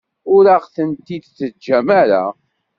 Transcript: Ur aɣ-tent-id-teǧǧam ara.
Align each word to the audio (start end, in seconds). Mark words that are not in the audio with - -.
Ur 0.33 0.45
aɣ-tent-id-teǧǧam 0.55 1.87
ara. 2.01 2.23